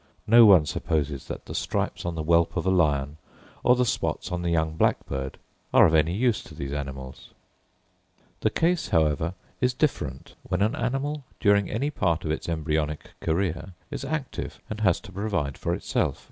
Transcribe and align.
No 0.25 0.47
one 0.47 0.65
supposes 0.65 1.27
that 1.27 1.45
the 1.45 1.53
stripes 1.53 2.07
on 2.07 2.15
the 2.15 2.23
whelp 2.23 2.57
of 2.57 2.65
a 2.65 2.71
lion, 2.71 3.17
or 3.63 3.75
the 3.75 3.85
spots 3.85 4.31
on 4.31 4.41
the 4.41 4.49
young 4.49 4.75
blackbird, 4.75 5.37
are 5.71 5.85
of 5.85 5.93
any 5.93 6.15
use 6.15 6.41
to 6.45 6.55
these 6.55 6.73
animals. 6.73 7.35
The 8.39 8.49
case, 8.49 8.87
however, 8.87 9.35
is 9.59 9.75
different 9.75 10.33
when 10.41 10.63
an 10.63 10.75
animal, 10.75 11.25
during 11.39 11.69
any 11.69 11.91
part 11.91 12.25
of 12.25 12.31
its 12.31 12.49
embryonic 12.49 13.11
career, 13.19 13.73
is 13.91 14.03
active, 14.03 14.59
and 14.71 14.79
has 14.79 14.99
to 15.01 15.11
provide 15.11 15.55
for 15.55 15.75
itself. 15.75 16.19